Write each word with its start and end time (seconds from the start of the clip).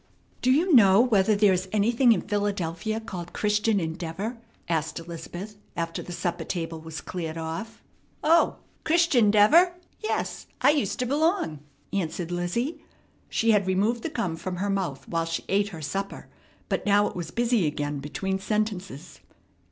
"Do 0.41 0.51
you 0.51 0.73
know 0.73 0.99
whether 0.99 1.35
there 1.35 1.53
is 1.53 1.69
anything 1.71 2.11
in 2.11 2.21
Philadelphia 2.23 2.99
called 2.99 3.33
'Christian 3.33 3.79
Endeavor'?" 3.79 4.39
asked 4.67 4.97
Elizabeth 4.97 5.57
after 5.77 6.01
the 6.01 6.11
supper 6.11 6.43
table 6.43 6.79
was 6.81 7.01
cleared 7.01 7.37
off. 7.37 7.83
"O, 8.23 8.55
Chrishun'deavor! 8.83 9.73
Yes, 9.99 10.47
I 10.59 10.71
used 10.71 10.97
t' 10.97 11.05
b'long," 11.05 11.59
answered 11.93 12.31
Lizzie. 12.31 12.83
She 13.29 13.51
had 13.51 13.67
removed 13.67 14.01
the 14.01 14.09
gum 14.09 14.37
from 14.37 14.55
her 14.55 14.71
mouth 14.71 15.07
while 15.07 15.25
she 15.25 15.43
ate 15.47 15.67
her 15.67 15.83
supper, 15.83 16.29
but 16.67 16.83
now 16.83 17.05
it 17.05 17.15
was 17.15 17.29
busy 17.29 17.67
again 17.67 17.99
between 17.99 18.39
sentences. 18.39 19.19